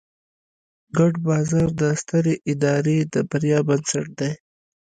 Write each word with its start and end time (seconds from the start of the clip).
ګډ 0.97 1.13
باور 1.25 1.67
د 1.81 1.83
سترې 2.01 2.35
ادارې 2.51 2.97
د 3.13 3.15
بریا 3.29 3.59
بنسټ 3.67 4.07
دی. 4.19 4.31